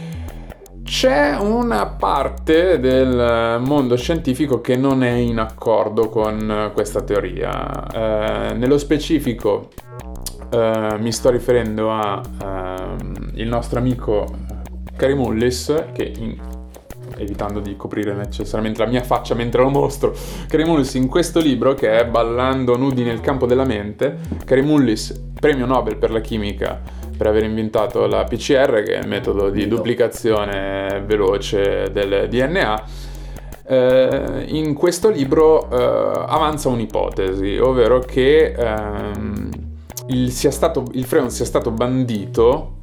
C'è 0.83 1.35
una 1.37 1.85
parte 1.85 2.79
del 2.79 3.59
mondo 3.61 3.97
scientifico 3.97 4.61
che 4.61 4.77
non 4.77 5.03
è 5.03 5.11
in 5.11 5.37
accordo 5.37 6.07
con 6.07 6.71
questa 6.73 7.01
teoria. 7.01 8.51
Eh, 8.51 8.53
nello 8.53 8.77
specifico 8.77 9.67
eh, 10.49 10.95
mi 10.97 11.11
sto 11.11 11.29
riferendo 11.29 11.91
a 11.91 12.21
ehm, 12.41 13.31
il 13.33 13.47
nostro 13.49 13.79
amico 13.79 14.27
Karim 14.95 15.17
Mullis 15.17 15.87
che 15.93 16.13
in- 16.17 16.56
evitando 17.17 17.59
di 17.59 17.75
coprire 17.75 18.13
necessariamente 18.13 18.83
la 18.83 18.89
mia 18.89 19.03
faccia 19.03 19.35
mentre 19.35 19.61
lo 19.61 19.69
mostro. 19.69 20.13
Karim 20.47 20.67
Mullis 20.67 20.93
in 20.95 21.07
questo 21.07 21.39
libro 21.39 21.73
che 21.73 21.99
è 21.99 22.05
Ballando 22.05 22.77
nudi 22.77 23.03
nel 23.03 23.21
campo 23.21 23.45
della 23.45 23.65
mente 23.65 24.17
Karim 24.45 24.65
Mullis 24.65 25.25
premio 25.39 25.65
Nobel 25.65 25.97
per 25.97 26.11
la 26.11 26.21
chimica 26.21 26.81
per 27.17 27.27
aver 27.27 27.43
inventato 27.43 28.05
la 28.05 28.23
PCR 28.23 28.83
che 28.83 28.95
è 28.95 28.99
il 28.99 29.07
metodo 29.07 29.49
di 29.49 29.67
duplicazione 29.67 31.03
veloce 31.05 31.89
del 31.91 32.27
DNA 32.29 32.83
eh, 33.69 34.45
in 34.47 34.73
questo 34.73 35.09
libro 35.09 35.69
eh, 35.69 35.75
avanza 35.75 36.69
un'ipotesi, 36.69 37.57
ovvero 37.57 37.99
che 37.99 38.53
ehm, 38.57 39.49
il, 40.07 40.31
sia 40.31 40.51
stato, 40.51 40.85
il 40.93 41.03
freon 41.03 41.29
sia 41.29 41.43
stato 41.43 41.71
bandito 41.71 42.76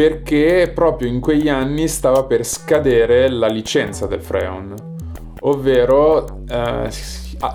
perché 0.00 0.72
proprio 0.74 1.10
in 1.10 1.20
quegli 1.20 1.50
anni 1.50 1.86
stava 1.86 2.24
per 2.24 2.42
scadere 2.42 3.28
la 3.28 3.48
licenza 3.48 4.06
del 4.06 4.22
freon, 4.22 4.74
ovvero 5.40 6.40
eh, 6.48 6.88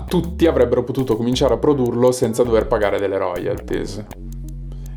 tutti 0.06 0.46
avrebbero 0.46 0.84
potuto 0.84 1.16
cominciare 1.16 1.54
a 1.54 1.56
produrlo 1.56 2.12
senza 2.12 2.44
dover 2.44 2.68
pagare 2.68 3.00
delle 3.00 3.18
royalties. 3.18 4.04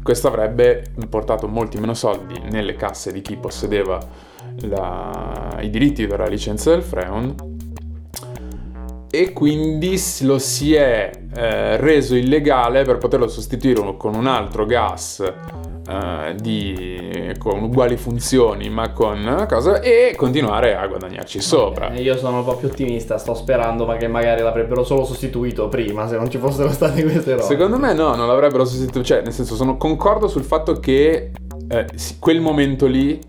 Questo 0.04 0.28
avrebbe 0.28 0.92
portato 1.10 1.48
molti 1.48 1.80
meno 1.80 1.96
soldi 1.96 2.40
nelle 2.52 2.76
casse 2.76 3.12
di 3.12 3.22
chi 3.22 3.36
possedeva 3.36 3.98
la- 4.68 5.58
i 5.60 5.72
diritti 5.72 6.06
per 6.06 6.20
la 6.20 6.28
licenza 6.28 6.70
del 6.70 6.84
Freon 6.84 7.34
e 9.10 9.34
quindi 9.34 10.00
lo 10.22 10.38
si 10.38 10.76
è 10.76 11.10
eh, 11.36 11.78
reso 11.78 12.14
illegale 12.14 12.84
per 12.84 13.00
poterlo 13.00 13.28
sostituire 13.28 13.98
con 13.98 14.14
un 14.14 14.28
altro 14.28 14.68
gas 14.68 15.24
eh, 15.90 16.36
di, 16.36 17.34
con 17.40 17.64
uguali 17.64 17.98
funzioni 17.98 18.70
ma 18.70 18.92
con 18.92 19.20
una 19.20 19.46
cosa 19.48 19.82
e 19.82 20.14
continuare 20.16 20.76
a 20.76 20.86
guadagnarci 20.86 21.42
sopra. 21.42 21.92
Eh, 21.92 22.02
Io 22.02 22.16
sono 22.18 22.40
un 22.40 22.44
po' 22.44 22.56
più 22.56 22.68
ottimista, 22.68 23.18
sto 23.18 23.34
sperando 23.34 23.86
ma 23.86 23.98
che 23.98 24.08
magari 24.08 24.42
l'avrebbero 24.42 24.84
solo 24.84 25.04
sostituito 25.04 25.68
prima 25.68 26.08
se 26.08 26.18
non 26.18 26.30
ci 26.30 26.38
fossero 26.38 26.70
state 26.72 27.02
queste 27.02 27.32
robe. 27.32 27.44
Secondo 27.44 27.78
me 27.78 27.94
no, 27.94 28.16
non 28.16 28.28
l'avrebbero 28.28 28.66
sostituito, 28.66 29.04
cioè 29.04 29.22
nel 29.22 29.34
senso 29.34 29.56
sono 29.56 29.78
concordo 29.78 30.28
sul 30.28 30.44
fatto 30.44 30.80
che 30.80 31.32
eh, 31.68 31.86
quel 32.20 32.40
momento 32.40 32.86
lì 32.86 33.20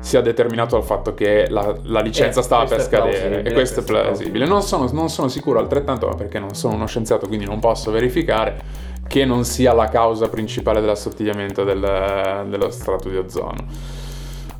sia 0.00 0.20
determinato 0.20 0.76
dal 0.76 0.84
fatto 0.84 1.12
che 1.12 1.46
la, 1.48 1.74
la 1.82 2.00
licenza 2.00 2.40
Eh, 2.40 2.42
stava 2.42 2.64
per 2.64 2.82
scadere 2.82 3.42
e 3.42 3.42
questo 3.42 3.48
è 3.48 3.52
questo 3.52 3.80
è 3.80 3.84
plausibile. 3.84 4.46
Non 4.46 4.62
sono, 4.62 4.88
non 4.92 5.08
sono 5.08 5.28
sicuro 5.28 5.58
altrettanto 5.58 6.06
ma 6.06 6.14
perché 6.14 6.38
non 6.38 6.54
sono 6.54 6.74
uno 6.74 6.86
scienziato 6.86 7.26
quindi 7.26 7.44
non 7.46 7.58
posso 7.58 7.90
verificare 7.90 8.86
che 9.08 9.24
non 9.24 9.44
sia 9.44 9.72
la 9.72 9.88
causa 9.88 10.28
principale 10.28 10.80
dell'assottigliamento 10.80 11.64
del- 11.64 12.46
dello 12.48 12.70
strato 12.70 13.08
di 13.08 13.16
ozono. 13.16 13.56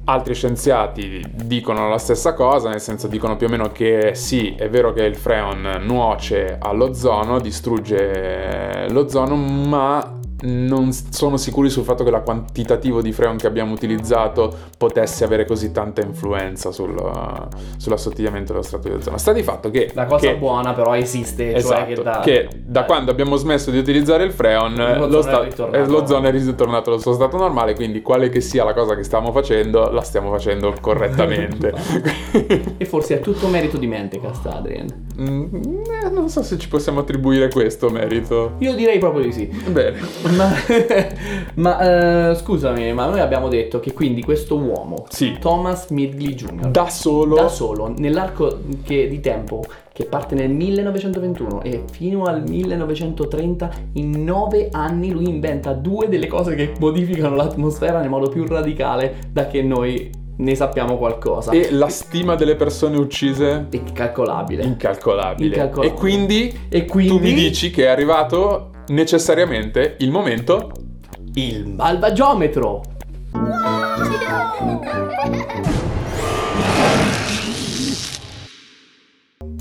Altri 0.04 0.34
scienziati 0.34 1.22
dicono 1.30 1.90
la 1.90 1.98
stessa 1.98 2.32
cosa, 2.32 2.70
nel 2.70 2.80
senso 2.80 3.08
dicono 3.08 3.36
più 3.36 3.46
o 3.46 3.50
meno 3.50 3.70
che 3.70 4.12
sì, 4.14 4.54
è 4.56 4.70
vero 4.70 4.94
che 4.94 5.02
il 5.02 5.16
freon 5.16 5.82
nuoce 5.82 6.56
all'ozono, 6.58 7.38
distrugge 7.40 8.86
l'ozono, 8.88 9.36
ma 9.36 10.17
non 10.42 10.92
sono 10.92 11.36
sicuri 11.36 11.68
sul 11.70 11.84
fatto 11.84 12.04
che 12.04 12.10
la 12.10 12.20
quantitativo 12.20 13.02
di 13.02 13.12
freon 13.12 13.36
che 13.36 13.46
abbiamo 13.46 13.72
utilizzato 13.72 14.54
potesse 14.76 15.24
avere 15.24 15.44
così 15.44 15.72
tanta 15.72 16.00
influenza 16.00 16.70
sul, 16.70 16.94
sull'assottigliamento 17.76 18.52
dello 18.52 18.64
strato 18.64 18.88
di 18.88 18.94
ozono. 18.94 19.18
Sta 19.18 19.32
di 19.32 19.42
fatto 19.42 19.70
che... 19.70 19.90
La 19.94 20.06
cosa 20.06 20.28
che- 20.28 20.36
buona 20.36 20.72
però 20.74 20.94
esiste, 20.96 21.54
Esatto, 21.54 21.74
cioè 21.74 21.86
che 21.94 22.02
da, 22.02 22.20
che 22.20 22.48
da 22.64 22.84
quando 22.84 23.10
abbiamo 23.10 23.36
smesso 23.36 23.70
di 23.70 23.78
utilizzare 23.78 24.24
il 24.24 24.32
freon 24.32 24.74
lo, 24.74 25.18
è 25.18 25.22
sta- 25.22 25.42
ritornato. 25.42 25.82
eh, 25.82 25.86
l'ozono 25.86 26.26
è 26.26 26.30
ritornato 26.30 26.92
al 26.92 27.00
suo 27.00 27.12
stato 27.12 27.36
normale 27.36 27.74
quindi 27.74 28.02
quale 28.02 28.28
che 28.28 28.40
sia 28.40 28.64
la 28.64 28.74
cosa 28.74 28.94
che 28.94 29.02
stiamo 29.02 29.32
facendo 29.32 29.90
la 29.90 30.02
stiamo 30.02 30.30
facendo 30.30 30.72
correttamente 30.80 31.72
E 32.78 32.84
forse 32.84 33.16
è 33.16 33.20
tutto 33.20 33.48
merito 33.48 33.76
di 33.76 33.86
Mentecast, 33.86 34.46
Adrian. 34.46 34.86
Mm, 35.20 35.44
eh, 36.04 36.10
non 36.10 36.28
so 36.28 36.42
se 36.42 36.58
ci 36.58 36.68
possiamo 36.68 37.00
attribuire 37.00 37.48
questo 37.50 37.88
merito 37.90 38.52
Io 38.58 38.74
direi 38.74 38.98
proprio 38.98 39.22
di 39.24 39.32
sì. 39.32 39.46
bene 39.46 39.98
Ma, 40.36 40.50
ma, 41.56 42.30
eh, 42.30 42.34
scusami, 42.34 42.92
ma 42.92 43.06
noi 43.06 43.20
abbiamo 43.20 43.48
detto 43.48 43.80
che 43.80 43.92
quindi 43.92 44.22
questo 44.22 44.56
uomo, 44.56 45.04
Sì. 45.08 45.36
Thomas 45.40 45.88
Midgley 45.90 46.34
Jr., 46.34 46.68
Da 46.68 46.88
solo. 46.88 47.34
da 47.36 47.48
solo, 47.48 47.92
nell'arco 47.96 48.60
che- 48.84 49.08
di 49.08 49.20
tempo 49.20 49.64
che 49.92 50.04
parte 50.04 50.34
nel 50.36 50.50
1921 50.50 51.62
e 51.62 51.82
fino 51.90 52.24
al 52.24 52.42
1930, 52.46 53.70
in 53.94 54.22
nove 54.24 54.68
anni 54.70 55.10
lui 55.10 55.28
inventa 55.28 55.72
due 55.72 56.08
delle 56.08 56.28
cose 56.28 56.54
che 56.54 56.72
modificano 56.78 57.34
l'atmosfera 57.34 58.00
nel 58.00 58.08
modo 58.08 58.28
più 58.28 58.46
radicale 58.46 59.16
da 59.32 59.48
che 59.48 59.60
noi 59.62 60.08
ne 60.36 60.54
sappiamo 60.54 60.96
qualcosa. 60.98 61.50
E 61.50 61.72
la 61.72 61.88
stima 61.88 62.36
delle 62.36 62.54
persone 62.54 62.96
uccise 62.96 63.66
È 63.70 63.74
incalcolabile. 63.74 64.62
incalcolabile. 64.62 65.48
Incalcolabile. 65.48 65.92
E 65.92 65.98
quindi 65.98 66.58
E 66.68 66.84
quindi 66.84 67.16
tu 67.16 67.18
mi 67.18 67.32
dici 67.34 67.70
che 67.72 67.86
è 67.86 67.88
arrivato 67.88 68.70
necessariamente 68.88 69.96
il 70.00 70.10
momento 70.10 70.72
il 71.34 71.66
malvagiometro. 71.66 72.82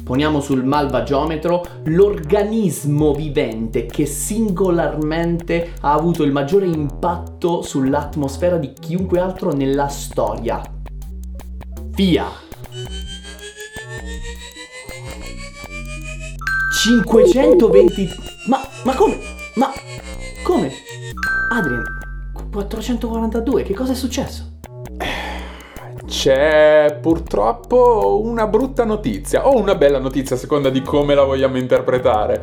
Poniamo 0.03 0.39
sul 0.39 0.63
malvagiometro 0.63 1.65
l'organismo 1.85 3.13
vivente 3.13 3.85
che 3.85 4.05
singolarmente 4.05 5.73
ha 5.81 5.91
avuto 5.91 6.23
il 6.23 6.31
maggiore 6.31 6.65
impatto 6.65 7.61
sull'atmosfera 7.61 8.57
di 8.57 8.71
chiunque 8.71 9.19
altro 9.19 9.51
nella 9.51 9.89
storia. 9.89 10.61
Via! 11.89 12.25
520... 16.79 18.26
Ma, 18.83 18.95
come? 18.95 19.19
Ma 19.55 19.71
come? 20.43 20.71
Adrian, 21.51 21.83
442, 22.51 23.63
che 23.63 23.73
cosa 23.73 23.91
è 23.91 23.95
successo? 23.95 24.55
c'è 26.07 26.97
purtroppo 27.01 28.21
una 28.23 28.47
brutta 28.47 28.85
notizia 28.85 29.45
o 29.47 29.59
una 29.59 29.75
bella 29.75 29.99
notizia 29.99 30.35
a 30.35 30.39
seconda 30.39 30.69
di 30.69 30.81
come 30.81 31.13
la 31.13 31.23
vogliamo 31.23 31.57
interpretare. 31.57 32.41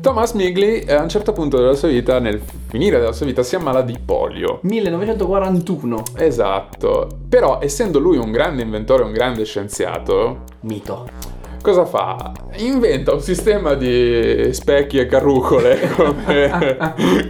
Thomas 0.00 0.32
Migley 0.32 0.80
eh, 0.80 0.94
a 0.94 1.02
un 1.02 1.08
certo 1.08 1.32
punto 1.32 1.56
della 1.56 1.74
sua 1.74 1.88
vita, 1.88 2.18
nel 2.18 2.40
finire 2.68 2.98
della 2.98 3.12
sua 3.12 3.26
vita, 3.26 3.42
si 3.42 3.56
ammala 3.56 3.82
di 3.82 3.96
polio. 4.04 4.58
1941. 4.62 6.02
Esatto, 6.16 7.08
però 7.28 7.60
essendo 7.62 7.98
lui 7.98 8.16
un 8.16 8.30
grande 8.30 8.62
inventore, 8.62 9.02
un 9.02 9.12
grande 9.12 9.44
scienziato, 9.44 10.42
Mito. 10.60 11.33
Cosa 11.64 11.86
fa? 11.86 12.30
Inventa 12.56 13.14
un 13.14 13.22
sistema 13.22 13.72
di 13.72 14.50
specchi 14.52 14.98
e 14.98 15.06
carrucole, 15.06 15.80
come, 15.96 16.76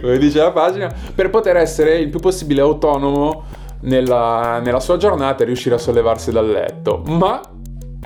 come 0.01 0.17
dice 0.17 0.39
la 0.39 0.51
pagina, 0.51 0.93
per 1.15 1.29
poter 1.29 1.55
essere 1.55 1.99
il 1.99 2.09
più 2.09 2.19
possibile 2.19 2.59
autonomo 2.59 3.45
nella, 3.83 4.59
nella 4.61 4.81
sua 4.81 4.97
giornata 4.97 5.43
e 5.43 5.45
riuscire 5.45 5.75
a 5.75 5.77
sollevarsi 5.77 6.31
dal 6.31 6.49
letto. 6.49 7.01
Ma 7.07 7.39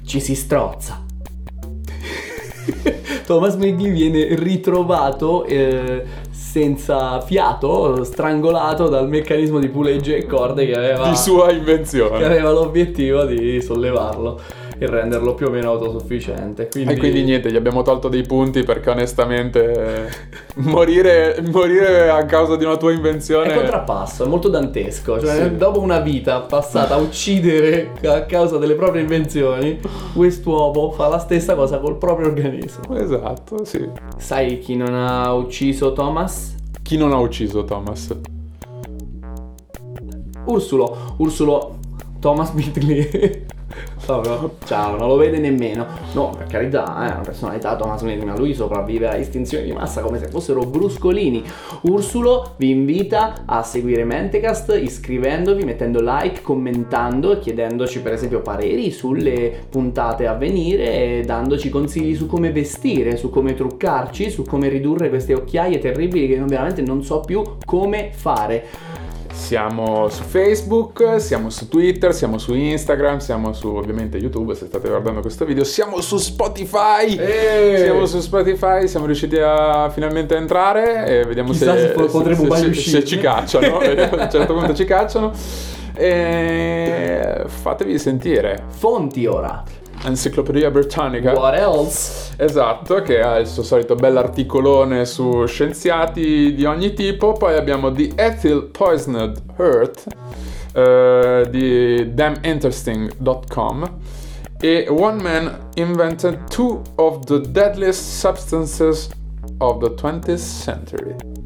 Ci 0.06 0.20
si 0.20 0.36
strozza. 0.36 1.04
Thomas 3.26 3.56
Midgley 3.56 3.90
viene 3.90 4.36
ritrovato 4.36 5.46
eh, 5.46 6.04
senza 6.30 7.22
fiato, 7.22 8.04
strangolato 8.04 8.88
dal 8.88 9.10
meccanismo 9.10 9.58
di 9.58 9.70
pulegge 9.70 10.18
e 10.18 10.28
corde 10.28 10.68
che 10.68 10.74
aveva, 10.74 11.10
di 11.10 11.16
sua 11.16 11.48
che 11.48 11.56
invenzione. 11.56 12.24
aveva 12.24 12.52
l'obiettivo 12.52 13.26
di 13.26 13.60
sollevarlo 13.64 14.68
e 14.82 14.88
renderlo 14.88 15.36
più 15.36 15.48
o 15.48 15.50
meno 15.50 15.72
autosufficiente. 15.72 16.70
Quindi, 16.70 16.94
E 16.94 16.98
quindi 16.98 17.24
niente, 17.24 17.52
gli 17.52 17.58
abbiamo 17.58 17.82
tolto 17.82 18.08
dei 18.08 18.24
punti 18.24 18.64
perché 18.64 18.90
onestamente 18.90 20.10
morire, 20.56 21.44
morire 21.52 22.10
a 22.10 22.24
causa 22.26 22.56
di 22.56 22.64
una 22.64 22.78
tua 22.78 22.94
invenzione... 22.94 23.52
È 23.52 23.56
contrappasso, 23.56 24.24
è 24.24 24.28
molto 24.28 24.48
dantesco. 24.48 25.20
Cioè, 25.20 25.50
Sì. 25.50 25.58
dopo 25.58 25.82
una 25.82 26.00
vita 26.00 26.40
passata 26.40 26.96
a 26.96 26.98
uccidere 26.98 27.92
a 28.06 28.24
causa 28.24 28.58
delle 28.58 28.76
proprie 28.76 29.02
invenzioni, 29.02 29.80
quest'uomo 30.14 30.92
fa 30.92 31.08
la 31.10 31.20
stessa 31.20 31.56
cosa 31.56 31.80
col 31.80 31.98
proprio 31.98 32.28
organismo. 32.28 32.96
Esatto, 32.96 33.66
sì. 33.66 33.86
Sai 34.18 34.60
chi 34.60 34.78
non 34.78 34.94
ha 34.94 35.34
ucciso 35.34 35.92
Thomas? 35.92 36.56
Chi 36.82 36.96
non 36.98 37.12
ha 37.12 37.18
ucciso 37.20 37.66
Thomas? 37.66 38.16
Ursulo. 40.46 41.16
Ursulo. 41.18 41.78
Thomas 42.20 42.52
Midgley. 42.52 43.46
Proprio, 44.06 44.56
ciao, 44.66 44.98
non 44.98 45.08
lo 45.08 45.16
vede 45.16 45.38
nemmeno. 45.38 45.86
No, 46.14 46.34
per 46.36 46.48
carità, 46.48 46.86
è 47.08 47.12
una 47.14 47.22
personalità 47.22 47.76
Thomas 47.76 48.02
ma 48.02 48.36
lui 48.36 48.54
sopravvive 48.54 49.08
a 49.08 49.16
estinzioni 49.16 49.66
di 49.66 49.72
massa 49.72 50.02
come 50.02 50.18
se 50.18 50.28
fossero 50.28 50.62
bruscolini. 50.62 51.44
Ursulo 51.82 52.54
vi 52.58 52.72
invita 52.72 53.44
a 53.46 53.62
seguire 53.62 54.04
Mentecast 54.04 54.80
iscrivendovi, 54.82 55.64
mettendo 55.64 56.00
like, 56.02 56.42
commentando, 56.42 57.38
chiedendoci 57.40 58.02
per 58.02 58.14
esempio 58.14 58.42
pareri 58.42 58.90
sulle 58.92 59.54
puntate 59.70 60.26
a 60.26 60.34
venire 60.34 61.20
e 61.20 61.24
dandoci 61.24 61.70
consigli 61.70 62.16
su 62.16 62.26
come 62.26 62.52
vestire, 62.52 63.16
su 63.16 63.30
come 63.30 63.54
truccarci, 63.54 64.30
su 64.30 64.44
come 64.44 64.70
ridurre 64.70 65.10
queste 65.10 65.34
occhiaie 65.34 65.78
terribili 65.78 66.28
che 66.28 66.40
veramente 66.40 66.82
non 66.82 67.04
so 67.04 67.20
più 67.20 67.44
come 67.66 68.10
fare. 68.12 68.98
Siamo 69.40 70.10
su 70.10 70.22
Facebook, 70.24 71.16
siamo 71.20 71.50
su 71.50 71.68
Twitter, 71.70 72.14
siamo 72.14 72.38
su 72.38 72.54
Instagram, 72.54 73.18
siamo 73.18 73.52
su 73.54 73.74
ovviamente 73.74 74.18
YouTube 74.20 74.54
se 74.54 74.66
state 74.68 74.88
guardando 74.90 75.22
questo 75.22 75.44
video, 75.46 75.64
siamo 75.64 76.02
su 76.02 76.18
Spotify. 76.18 77.16
Eh! 77.18 77.80
Siamo 77.84 78.06
su 78.06 78.20
Spotify, 78.20 78.88
siamo 78.88 79.06
riusciti 79.08 79.38
a 79.40 79.90
finalmente 79.90 80.36
entrare 80.36 81.06
e 81.08 81.24
vediamo 81.26 81.52
Chissà 81.52 81.74
se, 81.74 81.80
se 81.80 81.88
po- 81.94 82.06
potremo 82.06 82.44
se- 82.44 82.48
mai 82.48 82.74
se- 82.76 82.82
se 82.90 83.04
ci 83.06 83.18
cacciano. 83.18 83.80
A 83.80 84.24
un 84.24 84.30
certo 84.30 84.54
punto 84.54 84.76
ci 84.76 84.86
cacciano. 84.86 85.32
E 85.96 87.44
fatevi 87.48 87.98
sentire. 87.98 88.64
Fonti 88.68 89.26
ora. 89.26 89.64
Enciclopedia 90.04 90.72
Britannica. 90.72 91.34
What 91.34 91.58
else? 91.58 92.34
Esatto, 92.38 93.02
che 93.02 93.22
ha 93.22 93.38
il 93.38 93.48
suo 93.48 93.64
solito 93.64 93.96
bell'articolone 93.96 95.06
su 95.06 95.46
scienziati 95.46 96.54
di 96.54 96.66
ogni 96.66 96.94
tipo. 96.94 97.34
Poi 97.34 97.56
abbiamo 97.56 97.92
The 97.92 98.12
Ethyl 98.16 98.66
Poisoned 98.72 99.42
Earth 99.58 100.08
eh, 100.74 101.48
di 101.50 102.14
daminteresting.com 102.14 103.98
e 104.62 104.88
One 104.90 105.22
Man 105.22 105.70
Invented 105.76 106.50
Two 106.50 106.82
of 106.96 107.26
the 107.26 107.42
Deadliest 107.42 108.02
Substances 108.02 109.10
of 109.60 109.80
the 109.80 109.90
20th 109.90 110.38
Century 110.38 111.39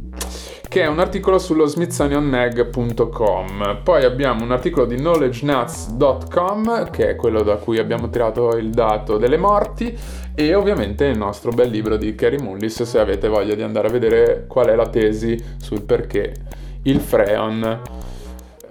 che 0.74 0.82
è 0.82 0.88
un 0.88 0.98
articolo 0.98 1.38
sullo 1.38 1.68
smithsonianmag.com. 1.68 3.82
Poi 3.84 4.04
abbiamo 4.04 4.44
un 4.44 4.52
articolo 4.52 4.88
di 4.88 4.96
knowledgenuts.com, 4.96 6.90
che 6.90 7.10
è 7.10 7.16
quello 7.16 7.44
da 7.44 7.58
cui 7.58 7.78
abbiamo 7.78 8.10
tirato 8.10 8.58
il 8.58 8.72
dato 8.72 9.20
delle 9.20 9.38
morti, 9.38 9.96
e 10.34 10.56
ovviamente 10.56 11.06
il 11.06 11.16
nostro 11.16 11.52
bel 11.52 11.70
libro 11.70 11.96
di 11.96 12.16
Kerry 12.16 12.42
Mullis, 12.42 12.82
se 12.82 12.98
avete 12.98 13.28
voglia 13.28 13.54
di 13.54 13.62
andare 13.62 13.88
a 13.88 13.92
vedere 13.92 14.46
qual 14.48 14.66
è 14.66 14.74
la 14.74 14.88
tesi 14.88 15.40
sul 15.58 15.84
perché 15.84 16.34
il 16.86 17.00
freon 17.00 17.80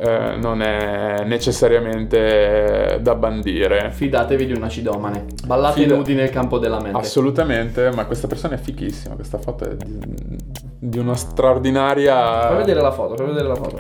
eh, 0.05 0.35
non 0.37 0.63
è 0.63 1.23
necessariamente 1.25 2.95
eh, 2.95 3.01
da 3.01 3.15
bandire. 3.15 3.93
Fidatevi 3.93 4.47
di 4.47 4.53
un 4.53 4.65
acidomane, 4.65 5.27
ballate 5.47 5.83
Fida- 5.83 5.95
nudi 5.95 6.15
nel 6.15 6.29
campo 6.29 6.59
della 6.59 6.81
mente. 6.81 6.99
Assolutamente, 6.99 7.89
ma 7.93 8.05
questa 8.07 8.27
persona 8.27 8.55
è 8.55 8.59
fichissima, 8.59 9.15
questa 9.15 9.39
foto 9.39 9.71
è 9.71 9.77
di, 9.77 10.37
di 10.77 10.99
una 10.99 11.15
straordinaria... 11.15 12.49
Fai 12.49 12.57
vedere 12.57 12.81
la 12.81 12.91
foto, 12.91 13.15
fai 13.15 13.27
vedere 13.27 13.47
la 13.47 13.55
foto. 13.55 13.77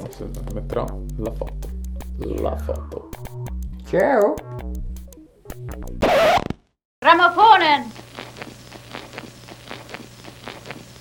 Metterò 0.54 0.84
la 1.16 1.32
foto, 1.32 1.68
la 2.40 2.56
foto. 2.56 3.08
Ciao! 3.88 4.34
Gramofonen! 7.00 8.01